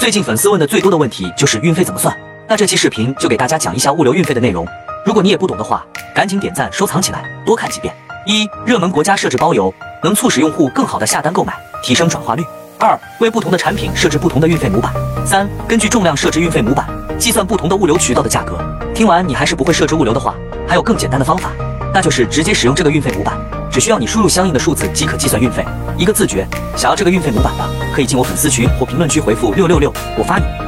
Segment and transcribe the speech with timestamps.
[0.00, 2.16] 最近粉丝问的最多的问题就是运费怎么算，
[2.48, 4.66] 那这期视频就给大家讲一下物流运费的内容。
[5.04, 5.84] 如果你也不懂的话，
[6.14, 7.94] 赶紧点赞收藏起来，多看几遍。
[8.24, 11.52] 一、热门国家设置包邮，能促使用户更好的下单购买，
[11.82, 12.42] 提升转化率。
[12.78, 14.90] 二、为不同的产品设置不同的运费模板。
[15.26, 16.88] 三、根据重量设置运费模板，
[17.18, 18.58] 计算不同的物流渠道的价格。
[18.94, 20.34] 听完你还是不会设置物流的话，
[20.66, 21.50] 还有更简单的方法，
[21.92, 23.38] 那就是直接使用这个运费模板，
[23.70, 25.62] 只需要你输入相应的数字即可计算运费，
[25.98, 26.48] 一个自觉。
[26.74, 30.60] 想要这个运费模板的，可以进我粉丝群或评论区回复六六六，我发你。